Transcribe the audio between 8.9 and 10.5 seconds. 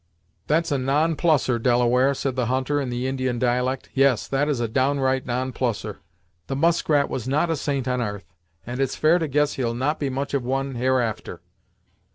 fair to guess he'll not be much of